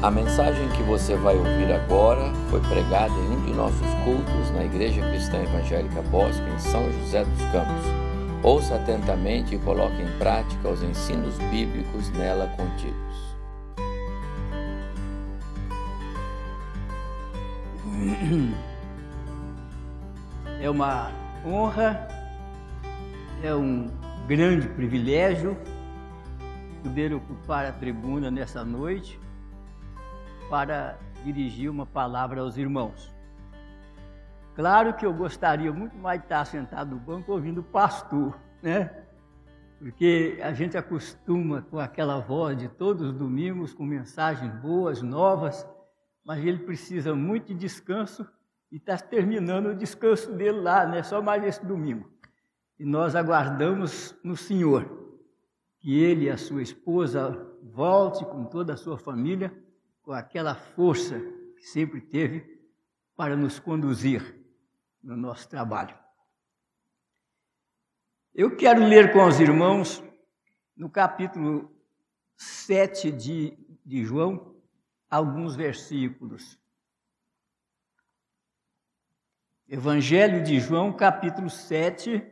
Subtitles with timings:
[0.00, 4.64] A mensagem que você vai ouvir agora foi pregada em um de nossos cultos na
[4.64, 7.84] Igreja Cristã Evangélica Bosque, em São José dos Campos.
[8.44, 13.18] Ouça atentamente e coloque em prática os ensinos bíblicos nela contidos.
[20.60, 21.10] É uma
[21.44, 22.08] honra,
[23.42, 23.90] é um
[24.28, 25.56] grande privilégio
[26.84, 29.18] poder ocupar a tribuna nessa noite
[30.48, 33.12] para dirigir uma palavra aos irmãos.
[34.54, 39.04] Claro que eu gostaria muito mais de estar sentado no banco ouvindo o pastor, né?
[39.78, 45.64] Porque a gente acostuma com aquela voz de todos os domingos, com mensagens boas, novas,
[46.24, 48.26] mas ele precisa muito de descanso
[48.72, 51.02] e está terminando o descanso dele lá, né?
[51.04, 52.10] Só mais esse domingo.
[52.78, 54.98] E nós aguardamos no Senhor
[55.78, 59.52] que ele e a sua esposa volte com toda a sua família
[60.12, 61.18] aquela força
[61.56, 62.58] que sempre teve
[63.16, 64.38] para nos conduzir
[65.02, 65.98] no nosso trabalho.
[68.34, 70.02] Eu quero ler com os irmãos
[70.76, 71.74] no capítulo
[72.36, 74.54] 7 de, de João
[75.10, 76.58] alguns versículos.
[79.66, 82.24] Evangelho de João, capítulo 7,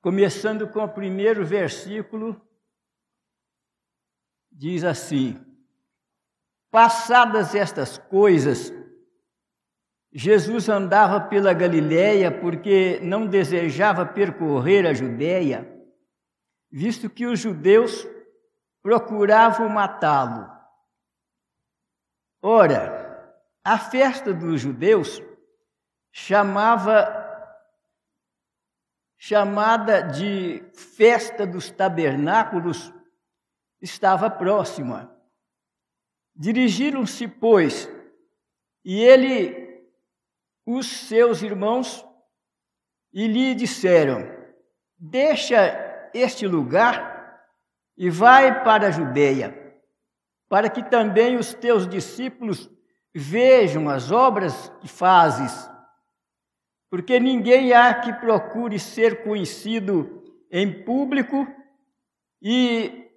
[0.00, 2.40] começando com o primeiro versículo,
[4.50, 5.47] diz assim:
[6.70, 8.72] Passadas estas coisas,
[10.12, 15.66] Jesus andava pela Galiléia porque não desejava percorrer a Judéia,
[16.70, 18.06] visto que os judeus
[18.82, 20.50] procuravam matá-lo.
[22.40, 25.22] Ora, a festa dos judeus
[26.12, 27.26] chamava
[29.18, 32.94] chamada de festa dos tabernáculos
[33.82, 35.17] estava próxima.
[36.38, 37.90] Dirigiram-se, pois,
[38.84, 39.82] e ele,
[40.64, 42.06] os seus irmãos,
[43.12, 44.24] e lhe disseram:
[44.96, 47.42] Deixa este lugar
[47.96, 49.76] e vai para a Judeia,
[50.48, 52.70] para que também os teus discípulos
[53.12, 55.68] vejam as obras que fazes.
[56.88, 61.48] Porque ninguém há que procure ser conhecido em público
[62.40, 63.07] e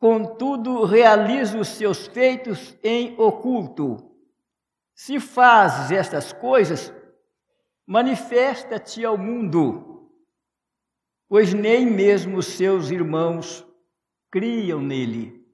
[0.00, 4.10] contudo realiza os seus feitos em oculto.
[4.94, 6.92] Se fazes estas coisas,
[7.86, 10.10] manifesta-te ao mundo,
[11.28, 13.66] pois nem mesmo os seus irmãos
[14.30, 15.46] criam nele.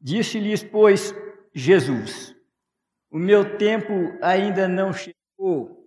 [0.00, 1.12] Disse-lhes, pois,
[1.52, 2.34] Jesus:
[3.10, 3.92] O meu tempo
[4.22, 5.84] ainda não chegou,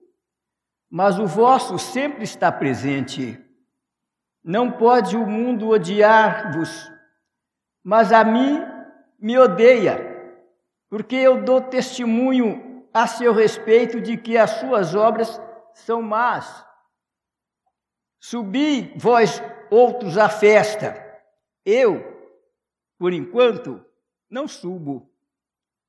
[0.89, 3.39] mas o vosso sempre está presente.
[4.43, 6.98] Não pode o mundo odiar-vos,
[7.83, 8.59] mas a mim
[9.19, 9.97] me odeia,
[10.89, 15.39] porque eu dou testemunho a seu respeito de que as suas obras
[15.73, 16.65] são más.
[18.19, 21.05] Subi vós outros à festa,
[21.65, 22.03] eu,
[22.97, 23.83] por enquanto,
[24.29, 25.09] não subo,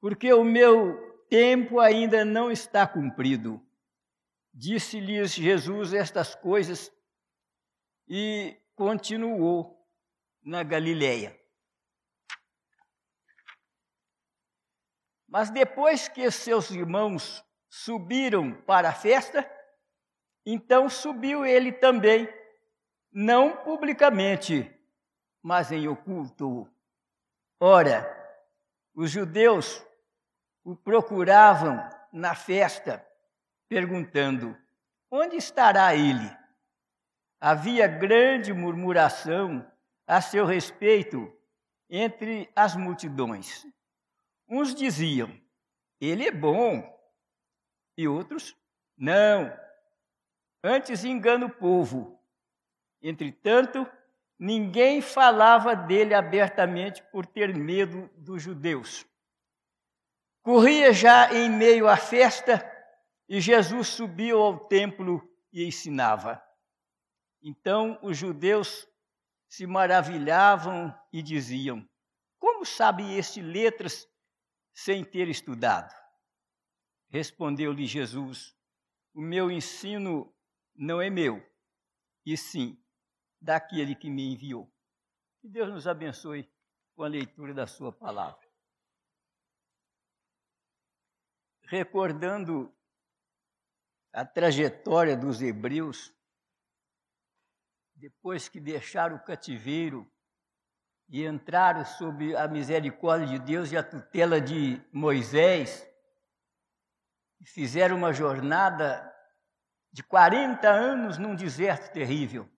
[0.01, 3.61] porque o meu tempo ainda não está cumprido.
[4.53, 6.93] Disse-lhes Jesus estas coisas
[8.09, 9.87] e continuou
[10.43, 11.40] na Galileia.
[15.31, 19.49] Mas depois que seus irmãos subiram para a festa,
[20.45, 22.29] então subiu ele também,
[23.13, 24.69] não publicamente,
[25.41, 26.69] mas em oculto.
[27.61, 28.05] Ora,
[28.93, 29.81] os judeus
[30.65, 31.79] o procuravam
[32.13, 33.07] na festa,
[33.69, 34.59] perguntando:
[35.09, 36.29] onde estará ele?
[37.41, 39.65] Havia grande murmuração
[40.09, 41.33] a seu respeito
[41.89, 43.65] entre as multidões.
[44.51, 45.31] Uns diziam,
[46.01, 46.83] ele é bom,
[47.97, 48.57] e outros,
[48.99, 49.57] não,
[50.65, 52.21] antes engana o povo.
[53.01, 53.87] Entretanto,
[54.37, 59.07] ninguém falava dele abertamente por ter medo dos judeus.
[60.43, 62.61] Corria já em meio à festa
[63.29, 65.23] e Jesus subiu ao templo
[65.53, 66.43] e ensinava.
[67.41, 68.89] Então os judeus
[69.49, 71.89] se maravilhavam e diziam:
[72.39, 74.09] Como sabe este letras
[74.85, 75.95] sem ter estudado?
[77.09, 78.57] Respondeu-lhe Jesus:
[79.13, 80.35] O meu ensino
[80.75, 81.45] não é meu,
[82.25, 82.83] e sim
[83.41, 84.73] daquele que me enviou.
[85.41, 86.51] Que Deus nos abençoe
[86.95, 88.49] com a leitura da Sua palavra.
[91.65, 92.75] Recordando
[94.13, 96.13] a trajetória dos hebreus,
[97.95, 100.11] depois que deixaram o cativeiro
[101.11, 105.85] e entraram sob a misericórdia de Deus e a tutela de Moisés,
[107.45, 109.13] fizeram uma jornada
[109.93, 112.49] de 40 anos num deserto terrível,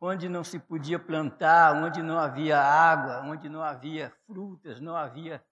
[0.00, 5.44] onde não se podia plantar, onde não havia água, onde não havia frutas, não havia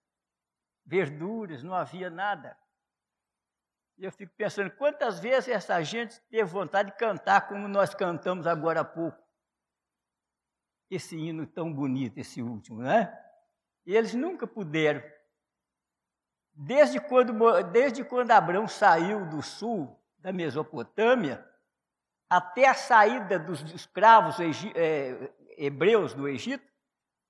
[0.84, 2.56] verduras, não havia nada.
[3.98, 8.46] E eu fico pensando, quantas vezes essa gente teve vontade de cantar como nós cantamos
[8.46, 9.25] agora há pouco.
[10.90, 13.12] Esse hino tão bonito, esse último, né?
[13.84, 15.02] E eles nunca puderam.
[16.52, 17.32] Desde quando,
[17.64, 21.46] desde quando Abraão saiu do sul da Mesopotâmia,
[22.28, 24.36] até a saída dos escravos
[24.74, 26.66] é, hebreus do Egito,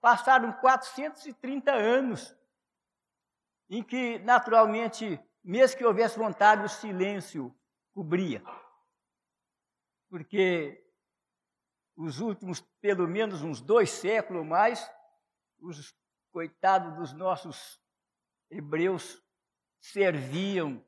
[0.01, 2.35] passaram 430 anos,
[3.69, 7.55] em que, naturalmente, mesmo que houvesse vontade, o silêncio
[7.93, 8.43] cobria.
[10.09, 10.86] Porque
[11.97, 14.91] os últimos, pelo menos uns dois séculos ou mais,
[15.59, 15.95] os
[16.31, 17.81] coitados dos nossos
[18.51, 19.23] hebreus
[19.81, 20.85] serviam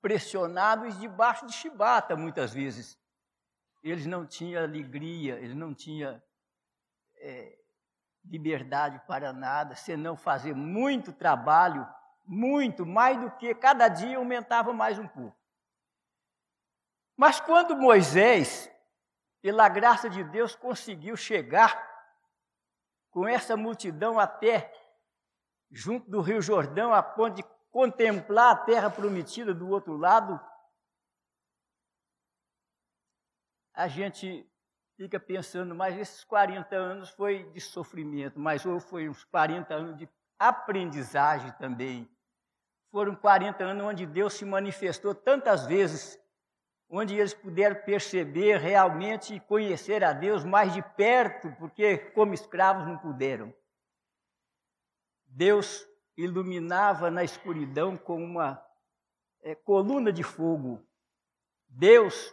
[0.00, 2.98] pressionados debaixo de chibata, muitas vezes.
[3.82, 6.20] Eles não tinham alegria, eles não tinham
[7.16, 7.58] é,
[8.24, 11.86] liberdade para nada, senão fazer muito trabalho
[12.24, 15.36] muito, mais do que cada dia aumentava mais um pouco.
[17.16, 18.71] Mas quando Moisés,
[19.42, 21.90] pela graça de Deus, conseguiu chegar
[23.10, 24.72] com essa multidão até
[25.70, 30.40] junto do Rio Jordão, a ponto de contemplar a terra prometida do outro lado,
[33.74, 34.46] a gente
[34.96, 40.08] fica pensando, mas esses 40 anos foi de sofrimento, mas foi uns 40 anos de
[40.38, 42.08] aprendizagem também.
[42.90, 46.20] Foram 40 anos onde Deus se manifestou tantas vezes,
[46.94, 52.86] onde eles puderam perceber realmente e conhecer a Deus mais de perto, porque como escravos
[52.86, 53.52] não puderam.
[55.24, 58.62] Deus iluminava na escuridão com uma
[59.42, 60.86] é, coluna de fogo.
[61.66, 62.30] Deus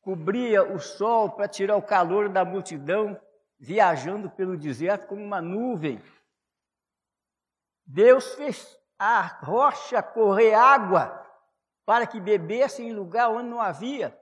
[0.00, 3.18] cobria o sol para tirar o calor da multidão,
[3.56, 6.02] viajando pelo deserto como uma nuvem.
[7.86, 11.24] Deus fez a rocha correr água
[11.86, 14.20] para que bebessem em lugar onde não havia.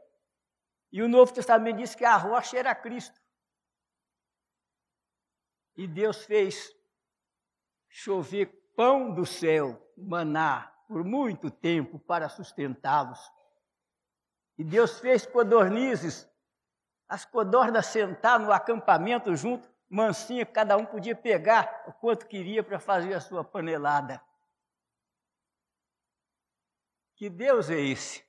[0.93, 3.20] E o Novo Testamento diz que a rocha era Cristo.
[5.75, 6.72] E Deus fez
[7.88, 8.46] chover
[8.76, 13.32] pão do céu, maná, por muito tempo para sustentá-los.
[14.58, 16.28] E Deus fez codornizes,
[17.08, 22.78] as codornas sentar no acampamento junto, mansinha, cada um podia pegar o quanto queria para
[22.78, 24.22] fazer a sua panelada.
[27.16, 28.25] Que Deus é esse?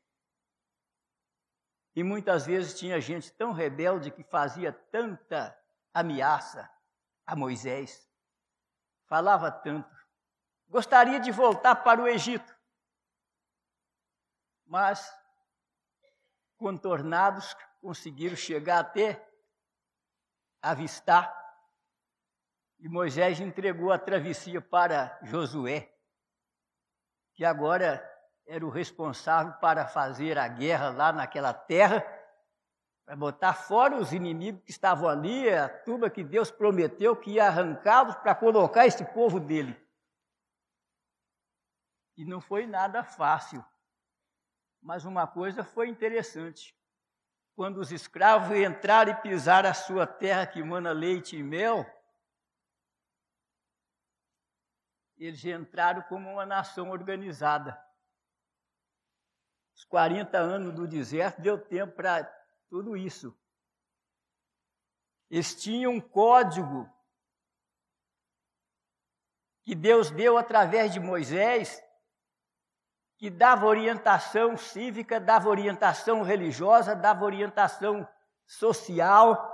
[1.95, 5.57] E muitas vezes tinha gente tão rebelde que fazia tanta
[5.93, 6.69] ameaça
[7.25, 8.07] a Moisés,
[9.07, 9.89] falava tanto,
[10.67, 12.53] gostaria de voltar para o Egito,
[14.65, 15.09] mas
[16.57, 19.25] contornados conseguiram chegar até
[20.61, 21.33] avistar.
[22.79, 25.91] E Moisés entregou a travessia para Josué,
[27.33, 28.03] que agora
[28.45, 32.05] era o responsável para fazer a guerra lá naquela terra,
[33.05, 37.47] para botar fora os inimigos que estavam ali, a turma que Deus prometeu que ia
[37.47, 39.79] arrancá-los para colocar esse povo dele.
[42.17, 43.63] E não foi nada fácil.
[44.81, 46.75] Mas uma coisa foi interessante.
[47.55, 51.85] Quando os escravos entraram e pisaram a sua terra que mana leite e mel,
[55.17, 57.84] eles entraram como uma nação organizada.
[59.75, 62.23] Os 40 anos do deserto deu tempo para
[62.69, 63.37] tudo isso.
[65.29, 66.89] Eles tinham um código
[69.63, 71.83] que Deus deu através de Moisés,
[73.17, 78.07] que dava orientação cívica, dava orientação religiosa, dava orientação
[78.45, 79.51] social,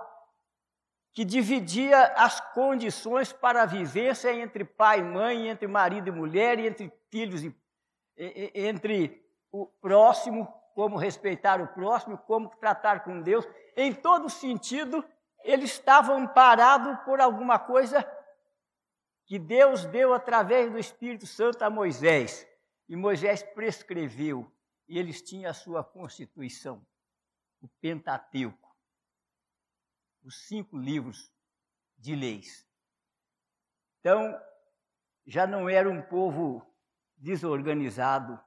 [1.14, 6.60] que dividia as condições para a vivência entre pai e mãe, entre marido e mulher,
[6.60, 7.56] entre filhos e
[8.18, 9.22] entre
[9.52, 13.46] o próximo, como respeitar o próximo, como tratar com Deus.
[13.76, 15.04] Em todo sentido,
[15.44, 18.06] eles estavam amparados por alguma coisa
[19.26, 22.48] que Deus deu através do Espírito Santo a Moisés.
[22.88, 24.52] E Moisés prescreveu,
[24.88, 26.86] e eles tinham a sua constituição,
[27.62, 28.76] o Pentateuco,
[30.24, 31.32] os cinco livros
[31.98, 32.68] de leis.
[34.00, 34.38] Então,
[35.26, 36.66] já não era um povo
[37.16, 38.38] desorganizado,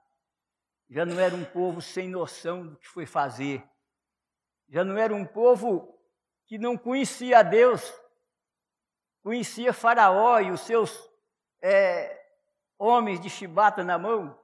[0.88, 3.64] já não era um povo sem noção do que foi fazer,
[4.68, 5.98] já não era um povo
[6.46, 7.92] que não conhecia Deus,
[9.22, 11.10] conhecia Faraó e os seus
[11.62, 12.24] é,
[12.78, 14.38] homens de chibata na mão,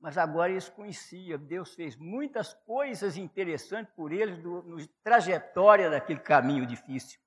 [0.00, 1.38] mas agora eles conheciam.
[1.38, 7.18] Deus fez muitas coisas interessantes por eles no, no trajetória daquele caminho difícil.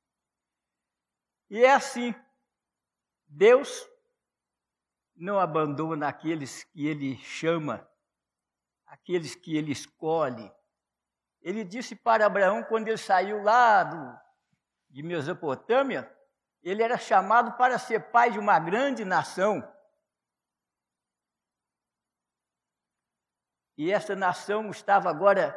[1.49, 2.13] E é assim,
[3.27, 3.87] Deus
[5.15, 7.87] não abandona aqueles que Ele chama,
[8.87, 10.51] aqueles que Ele escolhe.
[11.41, 14.19] Ele disse para Abraão, quando ele saiu lá do,
[14.89, 16.11] de Mesopotâmia,
[16.63, 19.65] ele era chamado para ser pai de uma grande nação.
[23.77, 25.55] E essa nação estava agora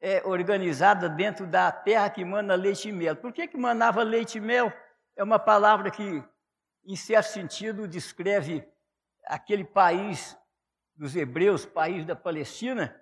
[0.00, 3.16] é, organizada dentro da terra que manda leite e mel.
[3.16, 4.72] Por que, que mandava leite e mel?
[5.16, 6.24] É uma palavra que,
[6.84, 8.66] em certo sentido, descreve
[9.26, 10.38] aquele país
[10.98, 13.00] dos hebreus, país da Palestina,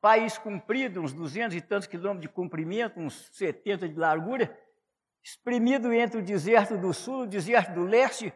[0.00, 4.56] país comprido, uns 200 e tantos quilômetros de comprimento, uns 70 de largura,
[5.24, 8.32] espremido entre o deserto do sul e o deserto do leste,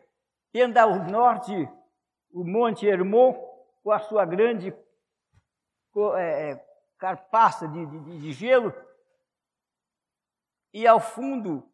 [0.50, 1.52] tendo ao norte
[2.32, 3.34] o Monte Hermon,
[3.82, 4.74] com a sua grande
[6.16, 6.66] é, é,
[6.98, 8.74] carpaça de, de, de gelo,
[10.72, 11.68] e ao fundo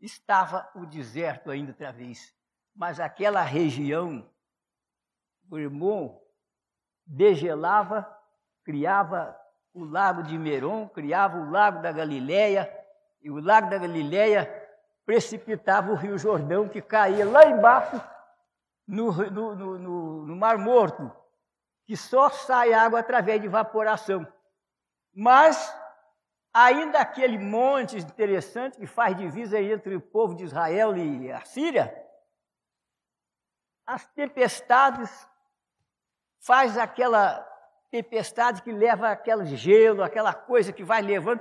[0.00, 2.34] estava o deserto ainda outra vez.
[2.74, 4.28] Mas aquela região,
[5.50, 6.20] o irmão
[7.10, 8.06] degelava,
[8.64, 9.36] criava
[9.74, 12.72] o lago de Meron, criava o lago da Galileia,
[13.20, 14.48] e o lago da Galileia
[15.04, 18.00] precipitava o Rio Jordão, que caía lá embaixo
[18.86, 21.10] no, no, no, no Mar Morto,
[21.84, 24.26] que só sai água através de evaporação.
[25.12, 25.76] Mas
[26.54, 31.92] ainda aquele monte interessante que faz divisa entre o povo de Israel e a Síria,
[33.84, 35.28] as tempestades
[36.40, 37.46] faz aquela
[37.90, 41.40] tempestade que leva aquele gelo, aquela coisa que vai levando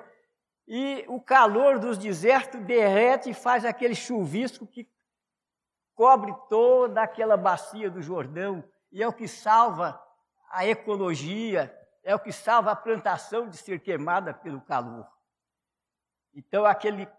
[0.71, 4.87] e o calor dos desertos derrete e faz aquele chuvisco que
[5.95, 9.99] cobre toda aquela bacia do Jordão, e é o que salva
[10.51, 15.07] a ecologia, é o que salva a plantação de ser queimada pelo calor.
[16.35, 17.09] Então aquele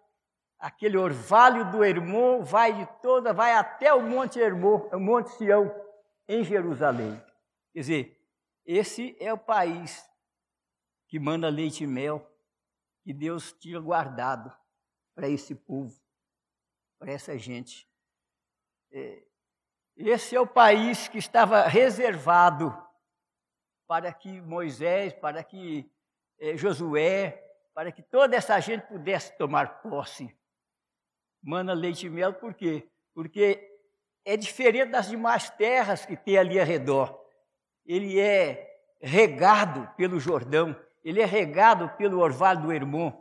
[0.56, 5.75] aquele orvalho do Hermon vai de toda, vai até o Monte Hermon, o Monte Sião,
[6.28, 7.20] em Jerusalém.
[7.73, 8.21] Quer dizer,
[8.65, 10.09] esse é o país
[11.09, 12.25] que manda leite e mel,
[13.03, 14.57] que Deus tinha guardado
[15.15, 16.00] para esse povo,
[16.99, 17.89] para essa gente.
[18.93, 19.25] É,
[19.97, 22.73] esse é o país que estava reservado
[23.87, 25.91] para que Moisés, para que
[26.39, 30.35] é, Josué, para que toda essa gente pudesse tomar posse.
[31.43, 32.89] Mana leite e mel, por quê?
[33.12, 33.79] Porque
[34.25, 37.20] é diferente das demais terras que tem ali ao redor.
[37.84, 38.70] Ele é
[39.00, 43.12] regado pelo Jordão, ele é regado pelo orvalho do Hermon.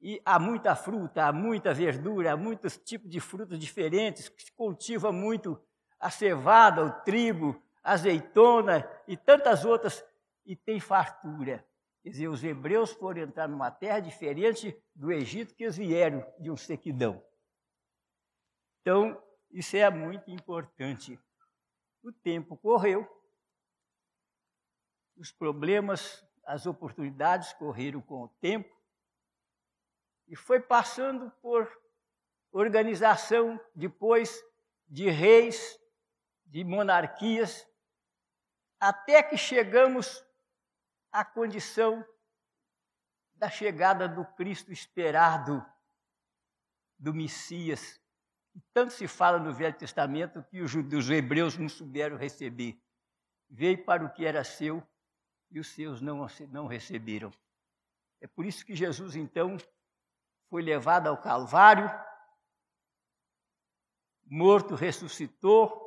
[0.00, 4.52] E há muita fruta, há muita verdura, há muitos tipos de frutas diferentes, que se
[4.52, 5.60] cultiva muito
[6.00, 10.04] a cevada, o trigo, a azeitona e tantas outras,
[10.44, 11.64] e tem fartura.
[12.02, 16.50] Quer dizer, os hebreus foram entrar numa terra diferente do Egito que eles vieram de
[16.50, 17.22] um sequidão.
[18.80, 19.22] Então,
[19.52, 21.16] isso é muito importante.
[22.02, 23.06] O tempo correu,
[25.16, 28.74] os problemas as oportunidades correram com o tempo
[30.26, 31.70] e foi passando por
[32.50, 34.42] organização depois
[34.88, 35.78] de reis,
[36.44, 37.66] de monarquias,
[38.78, 40.24] até que chegamos
[41.10, 42.04] à condição
[43.34, 45.64] da chegada do Cristo esperado,
[46.98, 48.00] do Messias.
[48.74, 52.78] Tanto se fala no Velho Testamento que os hebreus não souberam receber.
[53.48, 54.86] Veio para o que era seu
[55.52, 57.30] e os seus não, não receberam.
[58.20, 59.58] É por isso que Jesus, então,
[60.48, 61.90] foi levado ao Calvário,
[64.24, 65.80] morto, ressuscitou,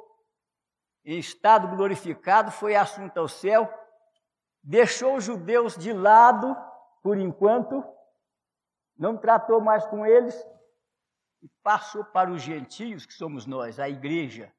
[1.04, 3.72] em estado glorificado, foi assunto ao céu,
[4.62, 6.56] deixou os judeus de lado
[7.02, 7.84] por enquanto,
[8.98, 10.36] não tratou mais com eles
[11.42, 14.54] e passou para os gentios, que somos nós, a igreja,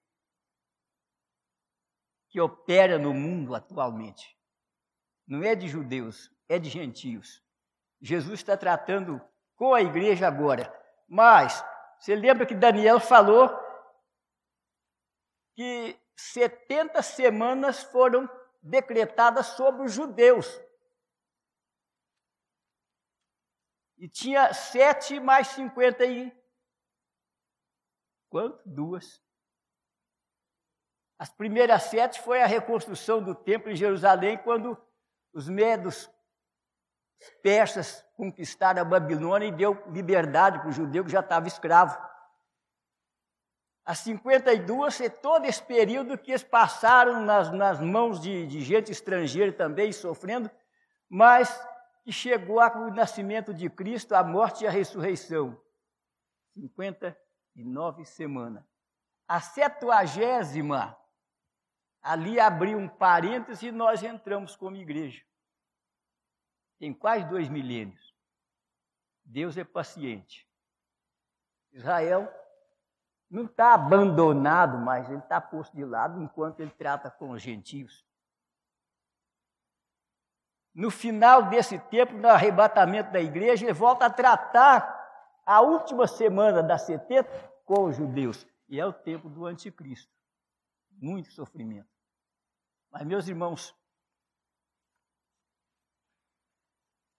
[2.28, 4.35] que opera no mundo atualmente
[5.26, 7.42] não é de judeus, é de gentios.
[8.00, 9.20] Jesus está tratando
[9.56, 10.72] com a igreja agora.
[11.08, 11.64] Mas,
[11.98, 13.48] você lembra que Daniel falou
[15.54, 18.28] que 70 semanas foram
[18.62, 20.46] decretadas sobre os judeus.
[23.98, 26.30] E tinha sete mais cinquenta e.
[28.28, 28.60] Quanto?
[28.68, 29.22] Duas.
[31.18, 34.76] As primeiras sete foi a reconstrução do templo em Jerusalém, quando
[35.36, 36.10] os medos
[37.20, 41.98] os persas conquistaram a Babilônia e deu liberdade para o judeu que já estava escravo.
[43.84, 48.90] As 52 é todo esse período que eles passaram nas, nas mãos de, de gente
[48.90, 50.50] estrangeira também, sofrendo,
[51.08, 51.48] mas
[52.02, 55.60] que chegou ao nascimento de Cristo, a morte e a ressurreição.
[56.54, 58.64] 59 semanas.
[59.28, 60.96] A setuagésima,
[62.06, 65.24] ali abriu um parênteses e nós entramos como igreja.
[66.78, 68.14] Tem quase dois milênios.
[69.24, 70.48] Deus é paciente.
[71.72, 72.32] Israel
[73.28, 78.06] não está abandonado, mas ele está posto de lado enquanto ele trata com os gentios.
[80.72, 84.94] No final desse tempo, no arrebatamento da igreja, ele volta a tratar
[85.44, 87.28] a última semana da 70
[87.64, 88.46] com os judeus.
[88.68, 90.14] E é o tempo do anticristo.
[90.90, 91.95] Muito sofrimento.
[92.98, 93.76] Mas, meus irmãos,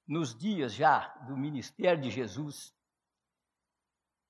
[0.07, 2.75] nos dias já do ministério de Jesus,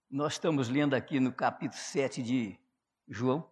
[0.10, 2.60] nós estamos lendo aqui no capítulo 7 de
[3.08, 3.50] João,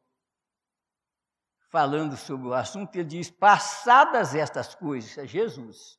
[1.70, 5.98] falando sobre o assunto, ele diz: passadas estas coisas, é Jesus.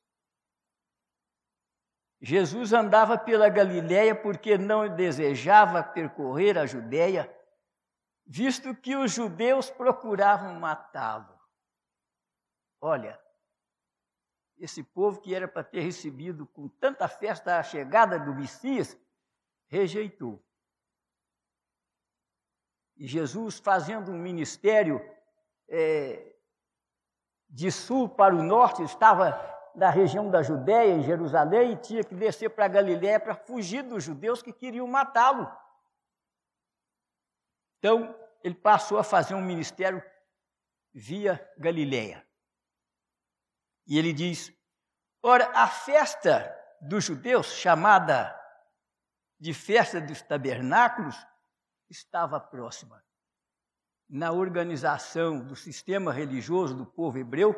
[2.20, 7.34] Jesus andava pela Galiléia porque não desejava percorrer a Judéia,
[8.26, 11.35] visto que os judeus procuravam matá-lo.
[12.80, 13.20] Olha,
[14.58, 18.96] esse povo que era para ter recebido com tanta festa a chegada do Messias,
[19.66, 20.42] rejeitou.
[22.96, 25.00] E Jesus, fazendo um ministério
[25.68, 26.34] é,
[27.48, 29.38] de sul para o norte, estava
[29.74, 33.82] na região da Judéia, em Jerusalém, e tinha que descer para a Galiléia para fugir
[33.82, 35.50] dos judeus que queriam matá-lo.
[37.78, 40.02] Então, ele passou a fazer um ministério
[40.94, 42.25] via Galiléia.
[43.86, 44.52] E ele diz:
[45.22, 48.34] Ora, a festa dos judeus, chamada
[49.38, 51.16] de festa dos tabernáculos,
[51.88, 53.04] estava próxima.
[54.08, 57.54] Na organização do sistema religioso do povo hebreu,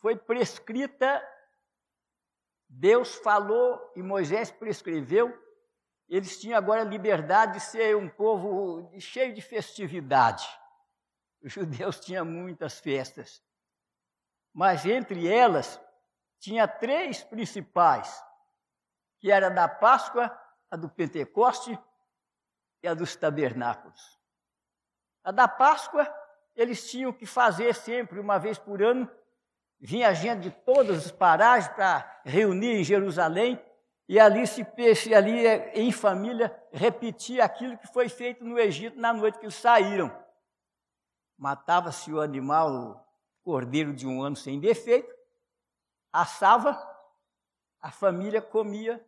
[0.00, 1.22] foi prescrita,
[2.68, 5.36] Deus falou e Moisés prescreveu,
[6.08, 10.46] eles tinham agora liberdade de ser um povo cheio de festividade.
[11.42, 13.42] Os judeus tinham muitas festas
[14.58, 15.80] mas entre elas
[16.40, 18.20] tinha três principais,
[19.20, 20.36] que era da Páscoa,
[20.68, 21.78] a do Pentecoste
[22.82, 24.18] e a dos tabernáculos.
[25.22, 26.12] A da Páscoa,
[26.56, 29.08] eles tinham que fazer sempre, uma vez por ano,
[29.78, 33.64] vinha gente de todas as paragens para reunir em Jerusalém
[34.08, 39.38] e ali se ali em família repetia aquilo que foi feito no Egito na noite
[39.38, 40.12] que eles saíram.
[41.38, 43.07] Matava-se o animal
[43.48, 45.10] cordeiro de um ano sem defeito,
[46.12, 46.76] assava,
[47.80, 49.02] a família comia.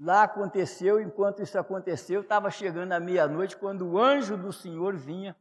[0.00, 5.36] Lá aconteceu, enquanto isso aconteceu, estava chegando a meia-noite, quando o anjo do Senhor vinha.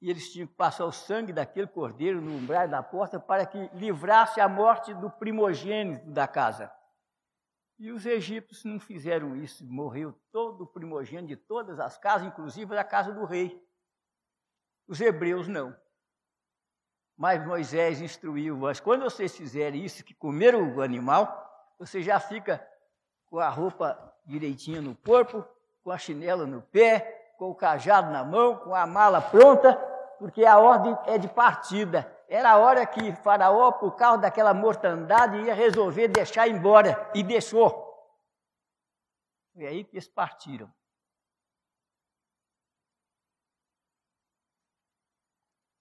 [0.00, 3.68] E eles tinham que passar o sangue daquele cordeiro no umbral da porta para que
[3.74, 6.72] livrasse a morte do primogênito da casa.
[7.78, 12.74] E os egípcios não fizeram isso, morreu todo o primogênito de todas as casas, inclusive
[12.74, 13.64] da casa do rei.
[14.88, 15.76] Os hebreus não.
[17.16, 22.66] Mas Moisés instruiu, mas quando vocês fizerem isso, que comeram o animal, você já fica
[23.26, 25.44] com a roupa direitinha no corpo,
[25.84, 29.74] com a chinela no pé, com o cajado na mão, com a mala pronta,
[30.18, 32.12] porque a ordem é de partida.
[32.28, 37.10] Era a hora que Faraó, por causa daquela mortandade, ia resolver deixar embora.
[37.14, 37.88] E deixou.
[39.54, 40.70] Foi aí que eles partiram.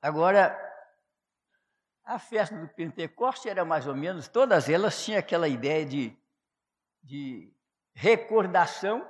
[0.02, 0.56] Agora,
[2.06, 6.18] a festa do Pentecoste era mais ou menos, todas elas tinham aquela ideia de,
[7.04, 7.54] de
[7.94, 9.06] recordação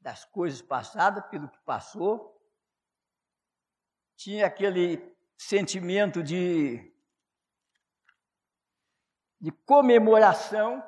[0.00, 2.37] das coisas passadas, pelo que passou,
[4.18, 6.92] tinha aquele sentimento de,
[9.40, 10.84] de comemoração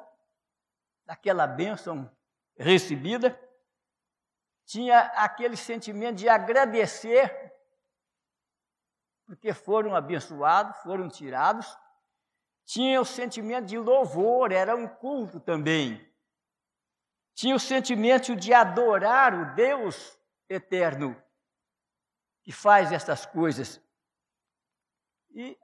[1.06, 2.10] daquela bênção
[2.56, 3.40] recebida,
[4.66, 7.54] tinha aquele sentimento de agradecer,
[9.24, 11.78] porque foram abençoados, foram tirados,
[12.64, 16.04] tinha o sentimento de louvor, era um culto também.
[17.34, 21.16] Tinha o sentimento de adorar o Deus eterno
[22.50, 23.80] que faz essas coisas.
[25.30, 25.56] E,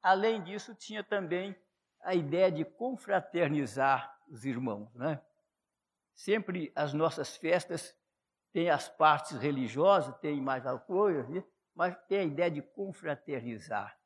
[0.00, 1.52] além disso, tinha também
[2.00, 4.94] a ideia de confraternizar os irmãos.
[4.94, 5.20] Né?
[6.14, 7.98] Sempre as nossas festas
[8.52, 11.42] têm as partes religiosas, tem mais apoio, né?
[11.74, 13.98] mas tem a ideia de confraternizar.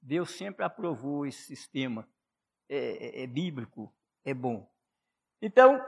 [0.00, 2.08] Deus sempre aprovou esse sistema.
[2.70, 3.94] é, é, é bíblico,
[4.24, 4.66] é bom.
[5.42, 5.78] Então,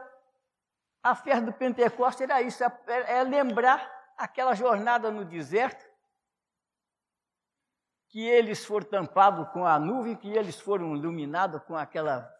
[1.02, 5.90] a festa do Pentecostes era isso, é, é lembrar aquela jornada no deserto,
[8.08, 12.30] que eles foram tampados com a nuvem, que eles foram iluminados com aquela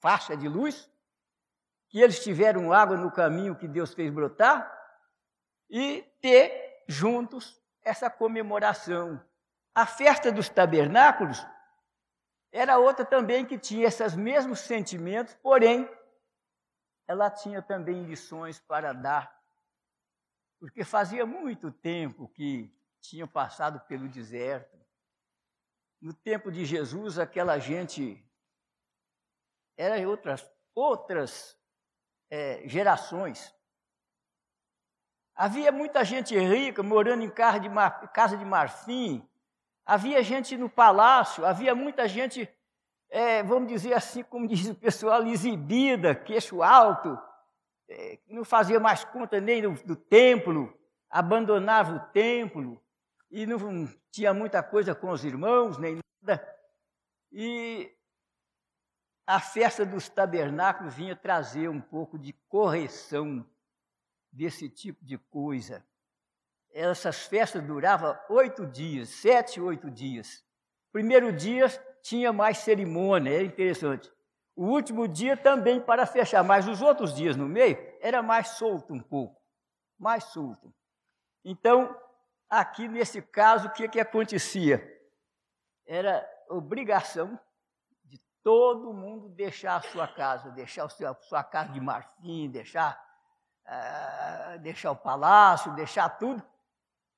[0.00, 0.90] faixa de luz,
[1.88, 4.76] que eles tiveram água no caminho que Deus fez brotar,
[5.68, 9.24] e ter juntos essa comemoração.
[9.72, 11.46] A festa dos tabernáculos
[12.50, 15.88] era outra também que tinha esses mesmos sentimentos, porém,
[17.06, 19.39] ela tinha também lições para dar,
[20.60, 22.70] porque fazia muito tempo que
[23.00, 24.78] tinham passado pelo deserto.
[26.00, 28.22] No tempo de Jesus, aquela gente
[29.76, 31.58] era outras outras
[32.30, 33.54] é, gerações.
[35.34, 39.26] Havia muita gente rica morando em casa de, mar, casa de marfim,
[39.84, 42.48] havia gente no palácio, havia muita gente,
[43.08, 47.18] é, vamos dizer assim, como diz o pessoal, exibida, queixo alto,
[47.90, 50.72] é, não fazia mais conta nem do, do templo,
[51.10, 52.80] abandonava o templo
[53.28, 53.58] e não
[54.12, 56.48] tinha muita coisa com os irmãos, nem nada.
[57.32, 57.92] E
[59.26, 63.44] a festa dos tabernáculos vinha trazer um pouco de correção
[64.32, 65.84] desse tipo de coisa.
[66.72, 70.44] Essas festas duravam oito dias, sete, oito dias.
[70.92, 71.68] Primeiro dia
[72.02, 74.12] tinha mais cerimônia, era interessante.
[74.60, 78.92] O último dia também para fechar, mas os outros dias no meio era mais solto
[78.92, 79.40] um pouco,
[79.98, 80.70] mais solto.
[81.42, 81.98] Então,
[82.46, 84.86] aqui nesse caso, o que, que acontecia?
[85.86, 87.40] Era obrigação
[88.42, 93.02] todo mundo deixar a sua casa, deixar a sua casa de marfim, deixar,
[93.64, 96.42] uh, deixar o palácio, deixar tudo,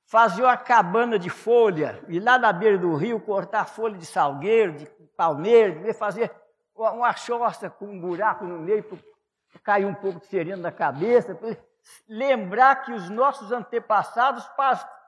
[0.04, 4.74] fazer uma cabana de folha, ir lá na beira do rio, cortar folha de salgueiro,
[4.74, 6.41] de palmeira, fazer
[6.74, 8.98] uma choça com um buraco no meio para
[9.62, 11.38] cair um pouco de sereno na cabeça,
[12.08, 14.48] lembrar que os nossos antepassados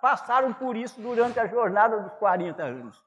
[0.00, 3.04] passaram por isso durante a jornada dos 40 anos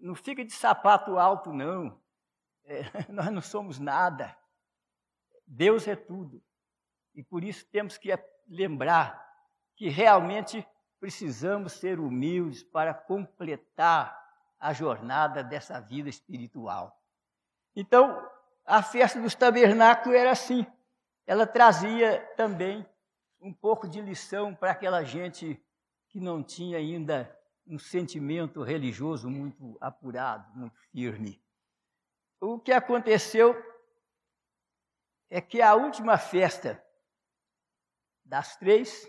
[0.00, 2.00] não fica de sapato alto, não.
[2.64, 4.36] É, nós não somos nada.
[5.46, 6.42] Deus é tudo.
[7.14, 8.10] E por isso temos que
[8.46, 9.26] lembrar
[9.76, 10.66] que realmente
[11.00, 14.16] precisamos ser humildes para completar
[14.58, 16.97] a jornada dessa vida espiritual.
[17.78, 18.28] Então,
[18.66, 20.66] a festa dos tabernáculos era assim.
[21.24, 22.84] Ela trazia também
[23.40, 25.64] um pouco de lição para aquela gente
[26.08, 27.32] que não tinha ainda
[27.64, 31.40] um sentimento religioso muito apurado, muito firme.
[32.40, 33.54] O que aconteceu
[35.30, 36.84] é que a última festa
[38.24, 39.08] das três,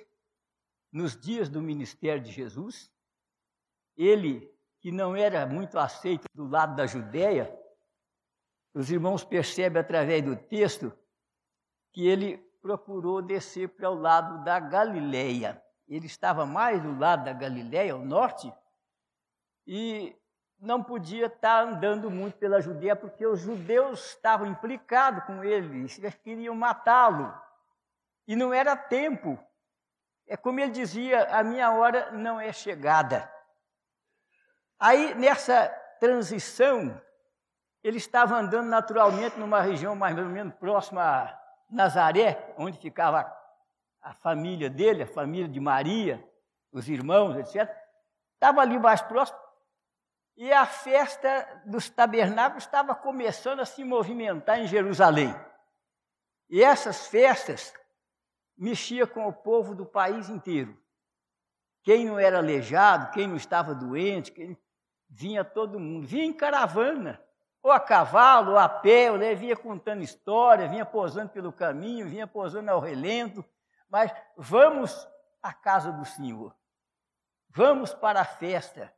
[0.91, 2.93] nos dias do ministério de Jesus,
[3.97, 4.47] ele,
[4.79, 7.51] que não era muito aceito do lado da Judéia,
[8.73, 10.91] os irmãos percebem através do texto
[11.91, 17.33] que ele procurou descer para o lado da Galileia ele estava mais do lado da
[17.33, 18.53] Galiléia, ao norte,
[19.65, 20.15] e
[20.59, 26.15] não podia estar andando muito pela Judéia, porque os judeus estavam implicados com ele, eles
[26.23, 27.33] queriam matá-lo.
[28.27, 29.39] E não era tempo.
[30.27, 33.31] É como ele dizia: a minha hora não é chegada.
[34.77, 35.67] Aí, nessa
[35.99, 37.01] transição,
[37.83, 41.39] ele estava andando naturalmente numa região mais ou menos próxima a
[41.69, 43.31] Nazaré, onde ficava
[44.01, 46.23] a família dele, a família de Maria,
[46.71, 47.69] os irmãos, etc.,
[48.33, 49.39] estava ali mais próximo.
[50.35, 55.35] E a festa dos tabernáculos estava começando a se movimentar em Jerusalém.
[56.49, 57.73] E essas festas
[58.57, 60.77] mexia com o povo do país inteiro.
[61.83, 64.57] Quem não era aleijado, quem não estava doente, quem...
[65.09, 66.07] vinha todo mundo.
[66.07, 67.21] Vinha em caravana,
[67.61, 69.35] ou a cavalo, ou a pé, ou né?
[69.35, 73.43] vinha contando história, vinha posando pelo caminho, vinha posando ao relento
[73.89, 75.07] mas vamos
[75.41, 76.55] à casa do Senhor.
[77.49, 78.93] Vamos para a festa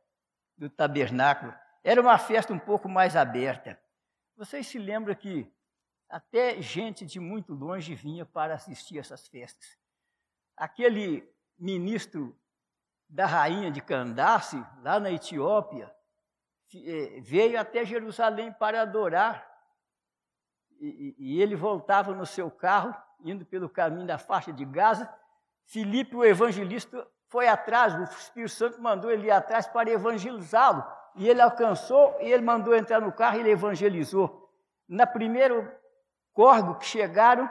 [0.56, 1.54] do tabernáculo.
[1.82, 3.80] Era uma festa um pouco mais aberta.
[4.36, 5.50] Vocês se lembram que
[6.08, 9.78] até gente de muito longe vinha para assistir essas festas.
[10.54, 11.26] Aquele
[11.58, 12.38] ministro
[13.08, 15.92] da rainha de Candace, lá na Etiópia,
[17.22, 19.50] veio até Jerusalém para adorar.
[20.80, 25.08] E, e, ele voltava no seu carro indo pelo caminho da faixa de Gaza,
[25.64, 30.84] Filipe, o evangelista, foi atrás, o Espírito Santo mandou ele ir atrás para evangelizá-lo.
[31.14, 34.50] E ele alcançou, e ele mandou entrar no carro e ele evangelizou.
[34.88, 35.70] Na primeiro
[36.32, 37.48] córrego que chegaram,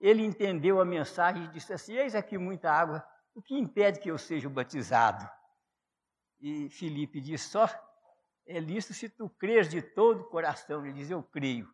[0.00, 3.04] ele entendeu a mensagem e disse assim: Eis aqui muita água,
[3.34, 5.28] o que impede que eu seja batizado?
[6.40, 7.66] E Filipe disse: Só
[8.48, 10.84] é listo se tu crês de todo o coração.
[10.84, 11.72] Ele diz, eu creio.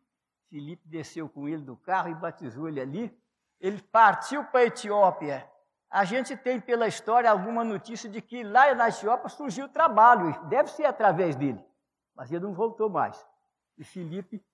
[0.48, 3.16] Filipe desceu com ele do carro e batizou ele ali.
[3.60, 5.48] Ele partiu para a Etiópia.
[5.88, 10.68] A gente tem pela história alguma notícia de que lá na Etiópia surgiu trabalho, deve
[10.70, 11.64] ser através dele,
[12.14, 13.24] mas ele não voltou mais.
[13.78, 14.44] E Filipe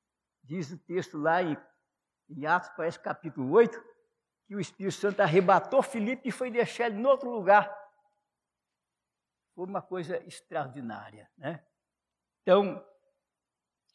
[0.44, 1.56] diz o texto lá em,
[2.28, 3.82] em Atos, parece capítulo 8,
[4.46, 7.74] que o Espírito Santo arrebatou Filipe e foi deixar ele em outro lugar.
[9.54, 11.64] Foi uma coisa extraordinária, né?
[12.50, 12.84] Então,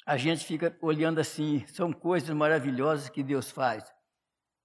[0.06, 3.94] a gente fica olhando assim, são coisas maravilhosas que Deus faz.